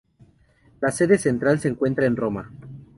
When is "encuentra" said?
1.67-2.07